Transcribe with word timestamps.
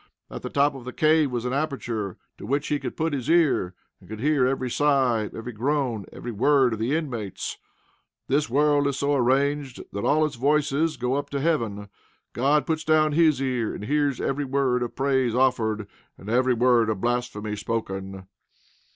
At 0.31 0.41
the 0.41 0.49
top 0.49 0.73
of 0.73 0.83
the 0.83 0.93
cave 0.93 1.29
was 1.29 1.45
an 1.45 1.53
aperture 1.53 2.17
to 2.39 2.47
which 2.47 2.69
he 2.69 2.79
could 2.79 2.97
put 2.97 3.13
his 3.13 3.29
ear, 3.29 3.75
and 3.99 4.09
could 4.09 4.19
hear 4.19 4.47
every 4.47 4.67
sigh, 4.67 5.29
every 5.31 5.51
groan, 5.51 6.07
every 6.11 6.31
word 6.31 6.73
of 6.73 6.79
the 6.79 6.95
inmates. 6.95 7.59
This 8.27 8.49
world 8.49 8.87
is 8.87 8.97
so 8.97 9.13
arranged 9.13 9.79
that 9.93 10.03
all 10.03 10.25
its 10.25 10.37
voices 10.37 10.97
go 10.97 11.13
up 11.13 11.29
to 11.29 11.39
heaven. 11.39 11.87
God 12.33 12.65
puts 12.65 12.83
down 12.83 13.11
his 13.11 13.39
ear 13.39 13.75
and 13.75 13.83
hears 13.85 14.19
every 14.19 14.43
word 14.43 14.81
of 14.81 14.95
praise 14.95 15.35
offered, 15.35 15.87
and 16.17 16.29
every 16.31 16.55
word 16.55 16.89
of 16.89 16.99
blasphemy 16.99 17.55
spoken. 17.55 18.25